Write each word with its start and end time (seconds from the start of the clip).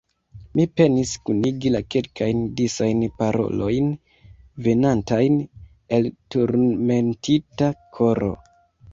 Mi 0.57 0.63
penis 0.79 1.09
kunigi 1.29 1.71
la 1.73 1.81
kelkajn 1.95 2.39
disajn 2.61 3.03
parolojn, 3.19 3.91
venantajn 4.69 5.37
el 5.99 6.09
turmentita 6.37 7.69
koro. 7.99 8.31